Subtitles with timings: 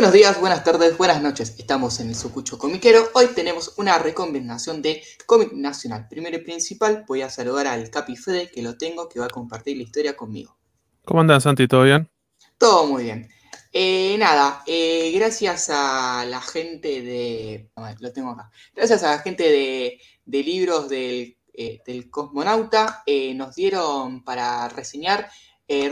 [0.00, 1.56] Buenos días, buenas tardes, buenas noches.
[1.58, 3.10] Estamos en el Sucucho Comiquero.
[3.12, 6.08] Hoy tenemos una recomendación de cómic nacional.
[6.08, 9.28] Primero y principal, voy a saludar al Capi Fede, que lo tengo, que va a
[9.28, 10.56] compartir la historia conmigo.
[11.04, 11.68] ¿Cómo andas, Santi?
[11.68, 12.08] ¿Todo bien?
[12.56, 13.28] Todo muy bien.
[13.74, 17.70] Eh, nada, eh, gracias a la gente de.
[17.98, 18.50] Lo tengo acá.
[18.74, 20.00] Gracias a la gente de,
[20.42, 23.04] libros del, eh, del Cosmonauta,
[23.34, 25.28] nos dieron para reseñar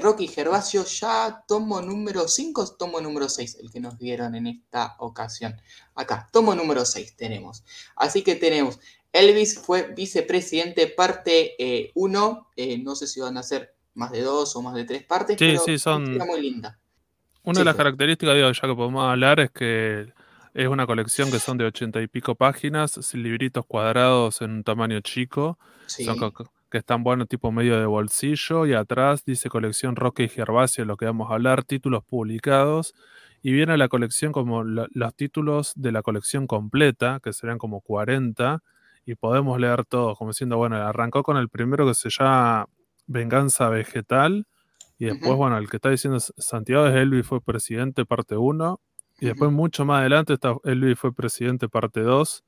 [0.03, 4.97] Rocky Gervasio, ya tomo número 5, tomo número 6, el que nos dieron en esta
[4.99, 5.55] ocasión.
[5.95, 7.65] Acá, tomo número 6 tenemos.
[7.95, 8.81] Así que tenemos.
[9.13, 12.49] Elvis fue vicepresidente parte 1.
[12.83, 15.37] no sé si van a ser más de dos o más de tres partes.
[15.39, 16.19] Sí, pero sí, son.
[16.19, 16.79] Muy linda.
[17.45, 20.13] Una de las características, digo, ya que podemos hablar, es que
[20.55, 25.01] es una colección que son de ochenta y pico páginas, libritos cuadrados en un tamaño
[25.01, 25.59] chico,
[26.71, 30.97] que, están buenos, tipo medio de bolsillo, y atrás dice colección Roque y Gervasio, lo
[30.97, 32.95] que vamos a hablar, títulos publicados,
[33.43, 38.63] y viene la colección como los títulos de la colección completa, que serían como 40,
[39.07, 42.67] y podemos leer todos, como diciendo, bueno, arrancó con el primero que se llama
[43.07, 44.47] Venganza Vegetal,
[44.99, 48.81] y después, bueno, el que está diciendo Santiago es Elvis fue presidente parte 1.
[49.21, 52.45] Y después, mucho más adelante, está Elvis fue presidente parte 2.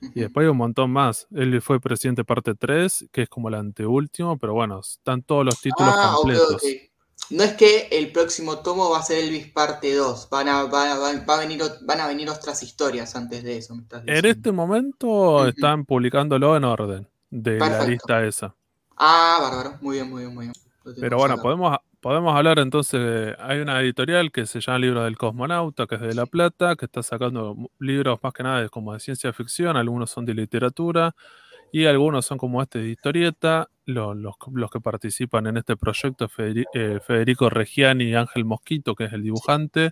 [0.00, 1.26] Y después hay un montón más.
[1.34, 5.60] Elvis fue presidente parte 3, que es como el anteúltimo, pero bueno, están todos los
[5.60, 6.62] títulos ah, completos.
[7.30, 10.28] No es que el próximo tomo va a ser Elvis parte 2.
[10.30, 13.74] Van a, a venir, van a venir otras historias antes de eso.
[14.06, 18.54] en este momento están publicándolo en orden de la lista esa.
[18.96, 19.78] Ah, bárbaro.
[19.80, 20.54] Muy bien, muy bien, muy bien.
[21.00, 25.88] Pero bueno, podemos, podemos hablar entonces, hay una editorial que se llama Libro del Cosmonauta,
[25.88, 29.32] que es de La Plata, que está sacando libros más que nada como de ciencia
[29.32, 31.16] ficción, algunos son de literatura
[31.72, 33.70] y algunos son como este de historieta.
[33.86, 39.12] Los, los, que participan en este proyecto eh, Federico Reggiani y Ángel Mosquito, que es
[39.12, 39.90] el dibujante.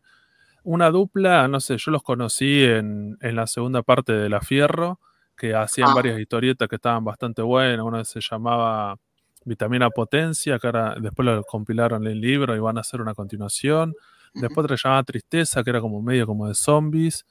[0.62, 5.00] Una dupla, no sé, yo los conocí en, en la segunda parte de La Fierro,
[5.36, 5.94] que hacían ah.
[5.96, 7.84] varias historietas que estaban bastante buenas.
[7.84, 8.98] Una se llamaba
[9.44, 13.14] Vitamina Potencia, que ahora después lo compilaron en el libro y van a hacer una
[13.14, 13.94] continuación.
[14.34, 17.24] Después otra llamada Tristeza, que era como medio como de zombies.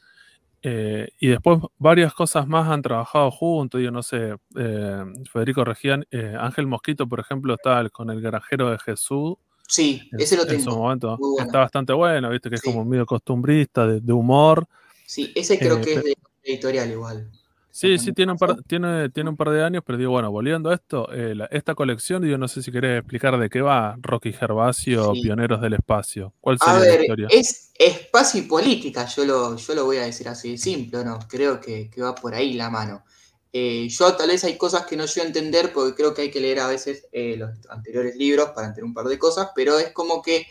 [0.66, 6.06] Eh, y después varias cosas más han trabajado juntos, yo no sé, eh, Federico Regián,
[6.10, 9.36] eh, Ángel Mosquito, por ejemplo, está con el granjero de Jesús.
[9.68, 10.60] Sí, ese lo tengo.
[10.60, 14.66] En su momento está bastante bueno, viste que es como medio costumbrista, de, humor.
[15.06, 17.30] Sí, ese creo que es de editorial igual.
[17.76, 20.70] Sí, sí, tiene un, par, tiene, tiene un par de años, pero digo, bueno, volviendo
[20.70, 24.32] a esto, eh, esta colección, yo no sé si querés explicar de qué va Rocky
[24.32, 26.36] Gervasio, Pioneros del Espacio.
[26.40, 27.28] ¿Cuál sería a ver, la historia?
[27.32, 31.18] Es espacio y política, yo lo, yo lo voy a decir así de simple, ¿no?
[31.28, 33.06] Creo que, va por ahí la mano.
[33.52, 36.42] Eh, yo tal vez hay cosas que no yo entender porque creo que hay que
[36.42, 39.92] leer a veces eh, los anteriores libros para entender un par de cosas, pero es
[39.94, 40.46] como que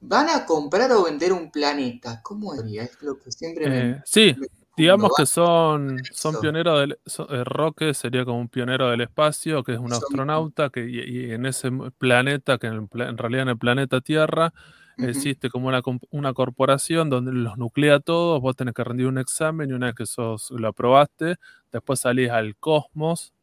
[0.00, 2.20] van a comprar o vender un planeta.
[2.22, 2.84] ¿Cómo sería?
[2.84, 4.36] Es lo que siempre me, Sí,
[4.76, 6.98] Digamos que son, son pioneros del.
[7.30, 11.46] Eh, Roque sería como un pionero del espacio, que es un astronauta, que y, en
[11.46, 14.52] ese planeta, que en, realidad en el planeta Tierra,
[14.98, 19.70] existe como una, una, corporación donde los nuclea todos, vos tenés que rendir un examen
[19.70, 21.36] y una vez que sos, lo aprobaste,
[21.70, 23.34] después salís al cosmos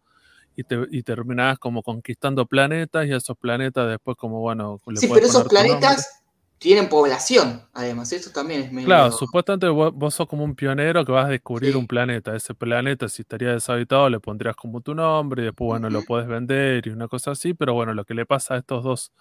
[0.55, 4.79] y, te, y terminás como conquistando planetas y esos planetas después como, bueno...
[4.95, 6.22] sí, pero esos planetas
[6.63, 8.87] tienen población, además, eso también es medio...
[8.87, 12.33] Claro, supuestamente vos, sos como un pionero que vas a descubrir un planeta.
[12.33, 16.25] Ese planeta, si estaría deshabitado, le pondrías como tu nombre y después, bueno, lo puedes
[16.25, 19.11] vender y una cosa así, pero bueno, lo que le pasa a estos dos,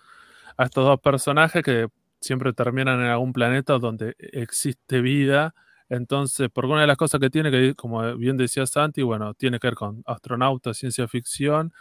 [0.56, 1.88] a estos dos personajes que
[2.20, 5.52] siempre terminan en algún planeta donde existe vida,
[5.88, 9.58] entonces, por una de las cosas que tiene, que como bien decía Santi, bueno, tiene
[9.58, 11.72] que ver con astronautas, ciencia ficción,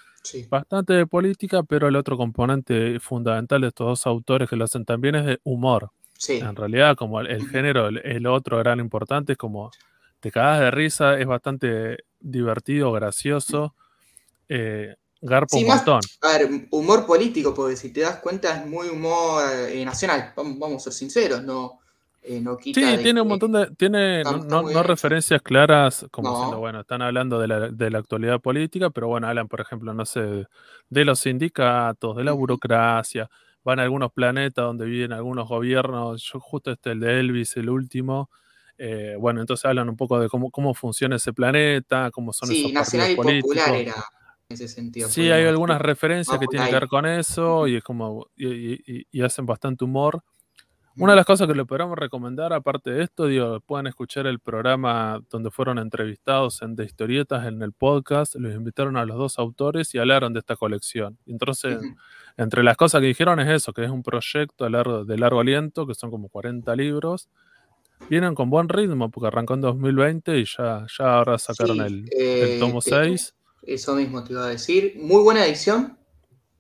[0.50, 4.86] Bastante de política, pero el otro componente fundamental de estos dos autores que lo hacen
[4.86, 5.92] también es de humor.
[6.28, 9.72] En realidad, como el, género, el, otro gran importante es como
[10.20, 13.74] te cagas de risa, es bastante divertido, gracioso.
[14.48, 16.02] Eh, garpo un montón.
[16.22, 20.60] a ver, humor político, porque si te das cuenta es muy humor eh, nacional, vamos,
[20.60, 21.80] vamos, a ser sinceros, no,
[22.24, 23.72] eh, sí, tiene un montón de.
[23.76, 28.92] Tiene no, referencias claras, como diciendo, bueno, están hablando de la, de la, actualidad política,
[28.92, 30.46] pero bueno, hablan, por ejemplo, no sé,
[30.90, 33.28] de los sindicatos, de la burocracia,
[33.64, 36.22] van a algunos planetas donde viven algunos gobiernos.
[36.32, 38.30] Yo, justo este, el de Elvis, el último.
[38.78, 42.62] Eh, bueno, entonces hablan un poco de cómo, cómo funciona ese planeta, cómo son sí,
[42.62, 43.96] esos nacional y popular era
[44.48, 45.10] en ese sentido.
[45.10, 48.28] Sí, hay algunas referencias que tienen que ver con eso y es como.
[48.38, 50.24] y hacen bastante humor.
[50.98, 54.40] Una de las cosas que le podríamos recomendar, aparte de esto, digo, pueden escuchar el
[54.40, 59.40] programa donde fueron entrevistados en De Historietas en el podcast, los invitaron a los dos
[59.40, 61.18] autores y hablaron de esta colección.
[61.26, 61.80] Entonces,
[62.38, 65.40] entre las cosas que dijeron es eso, que es un proyecto de largo, de largo
[65.40, 67.30] aliento, que son como 40 libros.
[68.10, 72.10] Vienen con buen ritmo, porque arrancó en 2020 y ya, ya ahora sacaron Sí, el,
[72.12, 73.36] eh, el tomo te- 6.
[73.64, 74.96] Eso mismo te iba a decir.
[75.00, 75.98] Muy buena edición.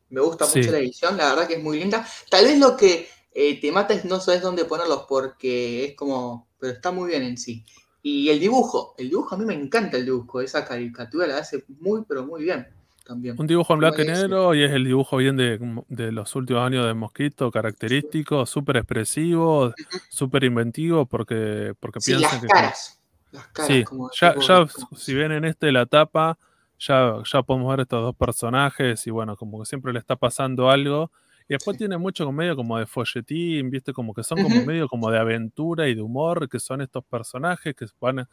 [0.09, 0.59] Me gusta Sí.
[0.59, 2.05] mucho la edición, la verdad que es muy linda.
[2.29, 6.47] Tal vez lo que eh, te mata es no sabes dónde ponerlos porque es como.
[6.59, 7.65] Pero está muy bien en sí.
[8.03, 10.41] Y el dibujo, el dibujo a mí me encanta el dibujo.
[10.41, 12.67] Esa caricatura la hace muy, pero muy bien
[13.05, 13.35] también.
[13.39, 16.63] Un dibujo en blanco y negro y es el dibujo bien de, de los últimos
[16.65, 19.73] años de Mosquito, característico, súper expresivo,
[20.09, 22.47] súper inventivo, porque, porque Sí, piensan las que...
[22.47, 23.01] caras.
[23.31, 26.37] Las caras, Sí, como ya, tipo- ya como- si ven en este la tapa,
[26.79, 30.69] ya, ya podemos ver estos dos personajes y bueno, como que siempre le está pasando
[30.69, 31.11] algo.
[31.51, 31.79] Y después Sí.
[31.79, 35.19] tiene mucho como medio como de folletín, viste, como que son como medio como de
[35.19, 38.25] aventura y de humor, que son estos personajes que van,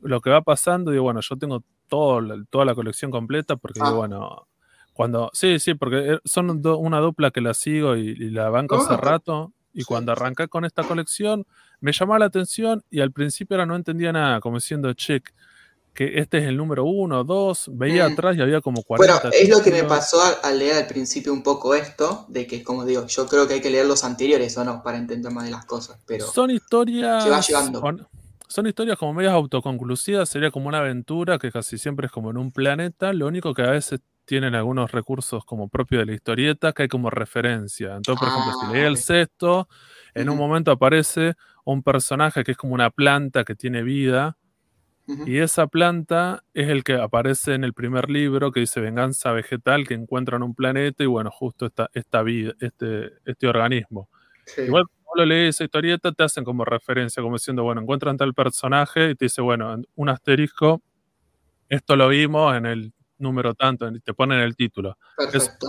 [0.00, 3.94] lo que va pasando, digo, bueno, yo tengo todo, toda la colección completa porque digo,
[3.94, 3.96] Ah.
[3.96, 4.48] bueno,
[4.92, 8.50] cuando, sí, sí, porque eh, son do- una dupla que la sigo y, y la
[8.50, 9.86] banco hace no, rato, y sí.
[9.86, 11.46] cuando arranqué con esta colección,
[11.80, 15.22] me llamó la atención y al principio ahora no entendía nada, como diciendo, che,
[15.94, 18.12] que este es el número uno, dos, veía Mm.
[18.12, 21.32] atrás y había como 40 Bueno, es lo que me pasó al, leer al principio
[21.32, 24.56] un poco esto, de que, como digo, yo creo que hay que leer los anteriores
[24.56, 27.22] o no, para entender más de las cosas, pero Son historias.
[27.24, 27.80] se va llevando.
[27.80, 28.06] con-
[28.48, 32.36] son historias como medias autoconclusivas, sería como una aventura que casi siempre es como en
[32.36, 36.72] un planeta, lo único que a veces tienen algunos recursos como propios de la historieta
[36.72, 37.94] que hay como referencia.
[37.96, 38.98] Entonces, por ejemplo, si Ah, leí el ok.
[38.98, 39.68] sexto,
[40.14, 41.34] en un momento aparece
[41.64, 44.36] un personaje que es como una planta que tiene vida,
[45.26, 49.86] y esa planta es el que aparece en el primer libro que dice Venganza Vegetal,
[49.86, 54.08] que encuentran un planeta y bueno, justo esta, esta vida, este, este organismo.
[54.46, 54.62] Sí.
[54.62, 59.10] Igual cuando lees esa historieta, te hacen como referencia, como diciendo, bueno, encuentran tal personaje
[59.10, 60.82] y te dice, bueno, en un asterisco,
[61.68, 64.96] esto lo vimos en el número tanto, y te ponen el título.
[65.18, 65.66] Es, Perfecto.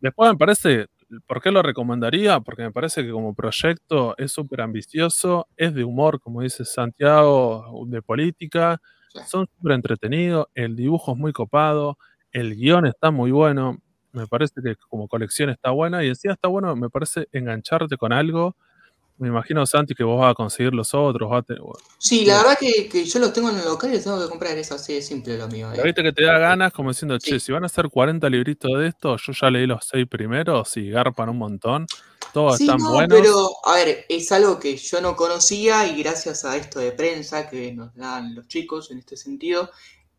[0.00, 0.86] después me parece,
[1.26, 2.40] ¿por qué lo recomendaría?
[2.40, 7.84] Porque me parece que como proyecto es súper ambicioso, es de humor, como dice Santiago,
[7.88, 9.20] de política, Sí.
[9.26, 11.96] son súper entretenidos, el dibujo es muy copado,
[12.32, 13.78] el guion está muy bueno,
[14.12, 18.12] me parece que como colección está buena y encima está bueno, me parece engancharte con
[18.12, 18.54] algo.
[19.18, 21.28] Me imagino, Santi, que vos vas a conseguir los otros.
[21.28, 21.56] vas a te-
[21.98, 24.28] Sí, la verdad que, que yo los tengo en el local y los tengo que
[24.28, 25.72] comprar, es así de simple lo mío.
[25.72, 25.82] eh.
[25.82, 27.46] viste que te da ganas como diciendo, che, Sí.
[27.46, 30.90] si van a hacer 40 libritos de esto, yo ya leí los seis primeros y
[30.90, 31.86] garpan un montón.
[32.32, 33.18] Todos Sí, están no, buenos.
[33.18, 37.48] pero a ver, es algo que yo no conocía y gracias a esto de prensa
[37.48, 39.70] que nos dan los chicos en este sentido,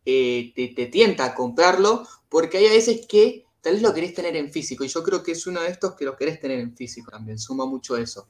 [0.06, 4.14] eh, te, te tienta a comprarlo porque hay a veces que tal vez lo querés
[4.14, 6.60] tener en físico y yo creo que es uno de estos que lo querés tener
[6.60, 8.28] en físico también, suma mucho eso,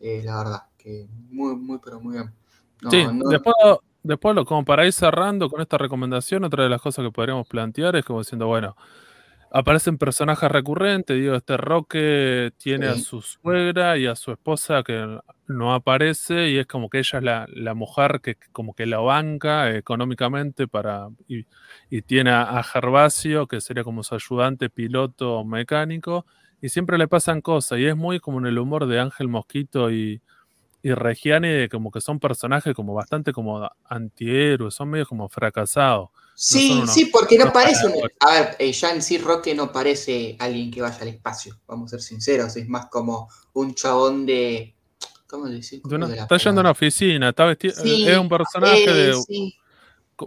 [0.00, 2.32] eh, la verdad, que muy, muy, pero muy bien.
[2.90, 3.54] Sí, No, después,
[4.02, 7.46] después lo, como para ir cerrando con esta recomendación, otra de las cosas que podríamos
[7.46, 8.76] plantear es como diciendo, bueno,
[9.50, 15.20] aparecen personajes recurrentes, digo, este Roque tiene a su suegra y a su esposa que
[15.46, 18.98] no aparece y es como que ella es la, la mujer que como que la
[18.98, 21.46] banca económicamente para y,
[21.90, 26.26] y tiene a, a Gervasio que sería como su ayudante piloto mecánico
[26.64, 29.90] y siempre le pasan cosas y es muy como en el humor de Ángel Mosquito
[29.90, 30.22] y,
[30.82, 36.08] y Reggiani de como que son personajes como bastante como antihéroes, son medio como fracasados.
[36.34, 37.92] Sí, unos- sí, porque no parece un...
[38.20, 41.88] A ver, eh, ya en sí Roque no parece alguien que vaya al espacio, vamos
[41.92, 44.74] a ser sinceros, es más como un chabón de...
[45.26, 45.82] ¿Cómo decir?
[45.84, 48.84] De una- De la está yendo a una oficina, está vestido, Sí, es un personaje
[48.88, 49.54] eh, de, sí.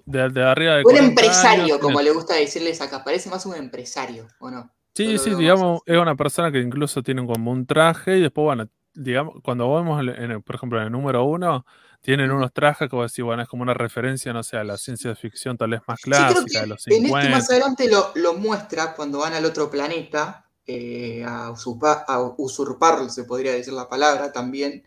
[0.06, 3.44] de, de arriba de Un 40 empresario, años, como le gusta decirles acá, parece más
[3.48, 4.72] un empresario, ¿o no?
[4.98, 8.68] Sí, sí, digamos, es una persona que incluso tiene como un traje y después, bueno,
[8.94, 11.66] digamos, cuando vemos, en el- por ejemplo, en el número uno,
[12.02, 14.78] tienen unos trajes que vos decís, bueno, es como una referencia, no sé, a la
[14.78, 17.30] ciencia ficción tal vez más Sí, clásica de los en este 50.
[17.30, 23.10] más adelante lo, lo muestra cuando van al otro planeta eh, a, usurpa- a usurpar,
[23.10, 24.84] se podría decir la palabra también,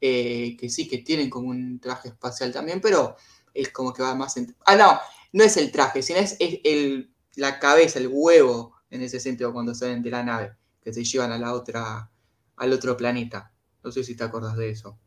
[0.00, 3.16] eh, que sí que tienen como un traje espacial también, pero
[3.52, 4.54] es como que va más en...
[4.66, 4.98] Ah, no,
[5.32, 9.52] no es el traje, sino es, es el, la cabeza, el huevo, en ese sentido,
[9.52, 12.10] cuando salen de la nave, que se llevan a la otra,
[12.56, 13.52] al otro planeta.
[13.82, 14.98] No sé si te acuerdas de eso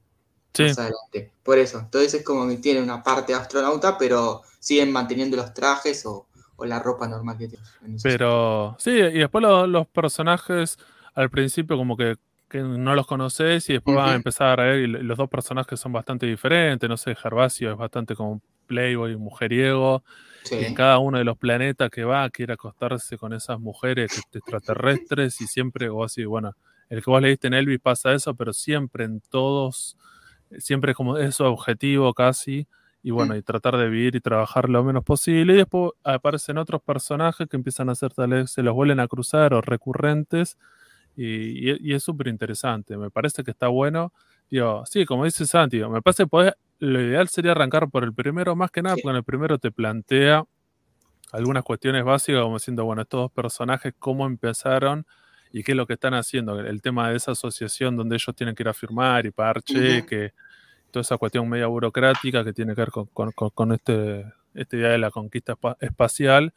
[0.53, 1.33] Sí, más adelante.
[1.43, 5.53] Por eso, entonces es como que tiene una parte de astronauta, pero siguen manteniendo los
[5.53, 6.27] trajes o,
[6.57, 7.67] o la ropa normal que tienen.
[7.97, 8.01] sentido.
[8.01, 10.77] pero sí, y después lo- los personajes
[11.13, 12.15] al principio como que,
[12.49, 14.17] que no los conoces y después van a Ujú.
[14.17, 17.77] empezar a ver y lo- los dos personajes son bastante diferentes, no sé, Gervasio es
[17.77, 20.03] bastante como playboy, mujeriego,
[20.51, 25.41] y en cada uno de los planetas que va quiere acostarse con esas mujeres extraterrestres
[25.41, 26.55] y siempre, o así, bueno,
[26.89, 29.97] el que vos leíste en Elvis pasa eso, pero siempre en todos,
[30.57, 32.67] siempre es como es su objetivo casi,
[33.03, 35.53] y bueno, y tratar de vivir y trabajar lo menos posible.
[35.53, 39.07] Y después aparecen otros personajes que empiezan a ser tal vez, se los vuelven a
[39.07, 40.57] cruzar o recurrentes.
[41.15, 42.97] Y, es súper interesante.
[42.97, 44.11] Me parece que está bueno.
[44.49, 48.55] Digo, sí, como dice Santi, me parece que lo ideal sería arrancar por el primero,
[48.55, 50.43] más que nada, porque en el primero te plantea
[51.31, 55.05] algunas cuestiones básicas, como diciendo, bueno, estos dos personajes, cómo empezaron
[55.51, 56.59] y qué es lo que están haciendo.
[56.59, 60.33] El tema de esa asociación donde ellos tienen que ir a firmar y pagar cheque,
[60.91, 65.11] toda esa cuestión media burocrática que tiene que ver con, este, esta idea de la
[65.11, 66.53] conquista espacial,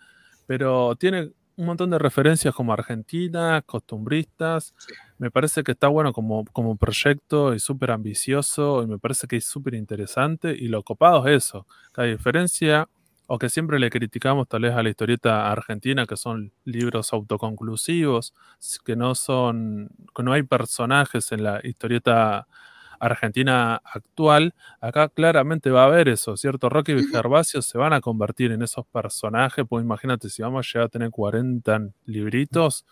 [0.46, 4.74] pero tiene un montón de referencias como Argentina, costumbristas.
[5.18, 9.36] Me parece que está bueno como, como proyecto y súper ambicioso y me parece que
[9.36, 11.66] es súper interesante y lo copado es eso.
[11.94, 12.88] La diferencia,
[13.26, 18.34] o que siempre le criticamos tal vez a la historieta argentina, que son libros autoconclusivos,
[18.84, 22.48] que no son, que no hay personajes en la historieta
[23.00, 26.68] Argentina actual, acá claramente va a haber eso, ¿cierto?
[26.68, 30.68] Rocky y Gervasio se van a convertir en esos personajes, pues imagínate, si vamos a
[30.68, 32.84] llegar a tener 40 libritos,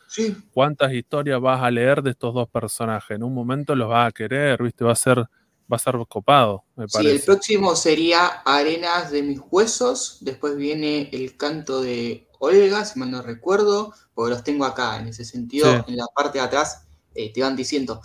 [0.52, 3.16] ¿cuántas historias vas a leer de estos dos personajes?
[3.16, 4.84] En un momento los vas a querer, ¿viste?
[4.84, 5.28] Va a ser
[5.70, 7.10] va a ser copado, me parece.
[7.10, 12.98] Sí, el próximo sería Arenas de mis huesos, después viene el canto de Olga, si
[12.98, 16.86] mal no recuerdo, porque los tengo acá, en ese sentido, en la parte de atrás
[17.14, 18.00] eh, te van diciendo.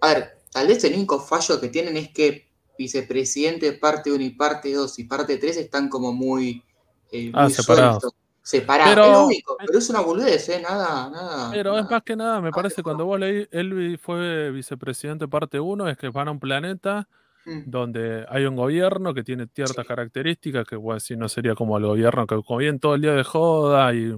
[0.00, 4.30] A ver, Tal vez el único fallo que tienen es que vicepresidente parte 1 y
[4.30, 6.62] parte 2 y parte 3 están como muy,
[7.10, 8.14] eh, ah, separados.
[8.44, 10.60] Separados, pero, es lo único, pero es una boludez, ¿eh?
[10.60, 11.50] Nada, nada.
[11.52, 15.88] Pero es más que nada, me parece, cuando vos leí, él fue vicepresidente parte 1,
[15.88, 17.08] es que van a un planeta
[17.46, 17.60] mm.
[17.66, 21.86] donde hay un gobierno que tiene ciertas características que, bueno, si no sería como el
[21.86, 24.12] gobierno que bien todo el día de joda y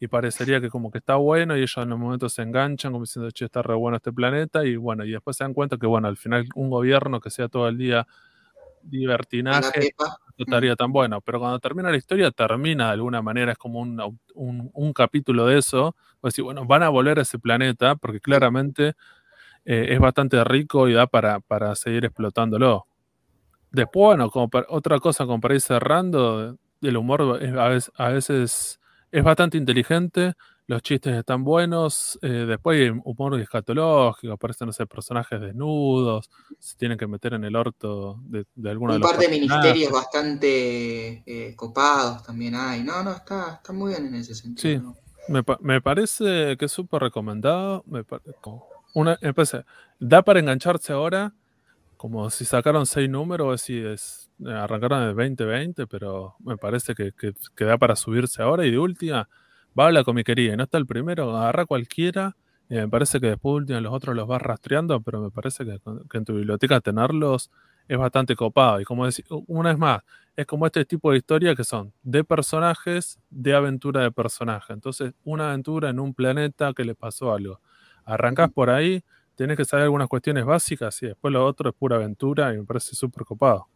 [0.00, 3.04] y parecería que como que está bueno y ellos en un momento se enganchan como
[3.04, 5.86] diciendo, che, está re bueno este planeta y bueno, y después se dan cuenta que
[5.86, 8.06] bueno, al final un gobierno que sea todo el día
[8.82, 10.06] divertinaje no
[10.38, 14.18] estaría tan bueno, pero cuando termina la historia termina de alguna manera, es como un,
[14.34, 18.94] un, capítulo de eso, pues decir, bueno, van a volver a ese planeta porque claramente
[19.66, 22.86] eh, es bastante rico y da para, para seguir explotándolo.
[23.70, 28.79] Después, bueno, como otra cosa como para ir cerrando, el humor a veces, a veces
[29.10, 30.34] es bastante inteligente,
[30.66, 36.76] los chistes están buenos, eh, después hay humor escatológico, aparecen, no sé, personajes desnudos, se
[36.76, 41.56] tienen que meter en el orto de, de alguna Un par de ministerios bastante eh,
[41.56, 42.84] copados también hay.
[42.84, 44.94] No, no, está, está muy bien en ese sentido.
[44.94, 47.82] Sí, me, me parece que es súper recomendado.
[47.86, 48.04] Me
[48.94, 49.64] una, empecé,
[49.98, 51.34] da para engancharse ahora,
[52.00, 57.12] como si sacaron seis números, si es arrancaron en el 2020, pero me parece que,
[57.12, 58.64] que, da para subirse ahora.
[58.64, 59.28] Y de última,
[59.78, 62.38] va a la comiquería y no está el primero, agarra cualquiera.
[62.70, 65.66] Y me parece que después de última los otros los vas rastreando, pero me parece
[65.66, 65.78] que,
[66.14, 67.50] en tu biblioteca tenerlos
[67.86, 68.80] es bastante copado.
[68.80, 70.00] Y como decir, una vez más,
[70.36, 74.72] es como este tipo de historia que son de personajes, de aventura de personaje.
[74.72, 77.60] Entonces, una aventura en un planeta que le pasó algo.
[78.06, 79.04] Arrancas por ahí,
[79.40, 82.64] tienes que saber algunas cuestiones básicas y después lo otro es pura aventura y me
[82.64, 83.68] parece súper copado.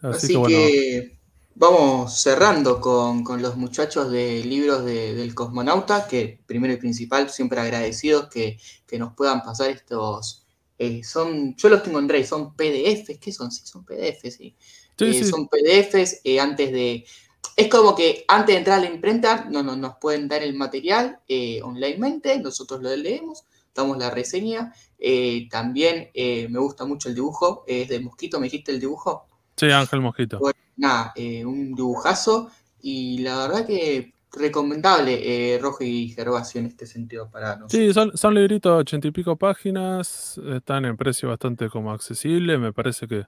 [0.00, 1.18] Así, que,
[1.54, 8.30] vamos cerrando con, los muchachos de libros del cosmonauta, que primero y principal, siempre agradecidos
[8.30, 8.58] que,
[8.98, 10.46] nos puedan pasar estos.
[10.78, 13.52] Eh, son, yo los tengo en Drive, son PDFs, ¿qué son?
[13.52, 14.56] Sí, son PDFs, sí.
[14.96, 17.04] Eh, son PDFs eh, antes de.
[17.54, 21.20] Es como que antes de entrar a la imprenta no, nos pueden dar el material
[21.62, 24.72] onlinemente, nosotros lo leemos, damos la reseña
[25.02, 29.26] eh, también eh, me gusta mucho el dibujo, es de Mosquito, ¿me dijiste el dibujo?
[29.56, 30.38] Sí, Ángel Mosquito.
[30.76, 32.50] nada, eh, un dibujazo
[32.82, 37.72] y la verdad que recomendable Rojo y Gervasio en este sentido para nosotros.
[37.72, 42.56] Sí, son, son libritos de ochenta y pico páginas, están en precio bastante como accesible,
[42.58, 43.24] me parece que,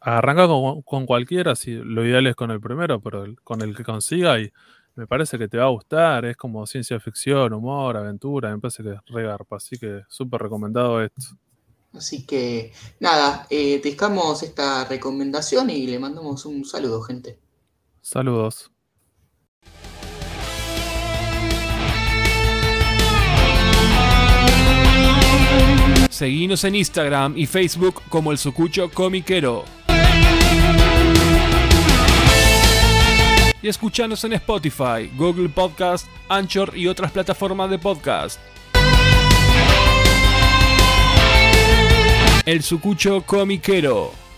[0.00, 3.84] arranca con, con, cualquiera, si lo ideal es con el primero, pero con el que
[3.84, 4.52] consiga y
[5.00, 8.82] me parece que te va a gustar, es como ciencia ficción, humor, aventura, me parece
[8.82, 11.38] que es regarpa, así que súper recomendado esto.
[11.94, 17.38] Así que nada, eh, dejamos esta recomendación y le mandamos un saludo, gente.
[18.02, 18.70] Saludos.
[26.10, 29.64] Seguinos en Instagram y Facebook como el Sucucho Comiquero.
[33.62, 38.40] Y escuchanos en Spotify, Google Podcast, Anchor y otras plataformas de podcast.
[42.46, 44.29] El Sucucho Comiquero.